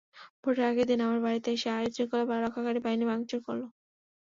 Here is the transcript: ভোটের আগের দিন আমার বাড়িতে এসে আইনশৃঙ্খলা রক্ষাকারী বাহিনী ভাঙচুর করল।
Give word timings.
ভোটের 0.41 0.65
আগের 0.69 0.87
দিন 0.89 0.99
আমার 1.01 1.19
বাড়িতে 1.25 1.49
এসে 1.51 1.69
আইনশৃঙ্খলা 1.71 2.23
রক্ষাকারী 2.37 2.79
বাহিনী 2.85 3.05
ভাঙচুর 3.11 3.39
করল। 3.47 3.63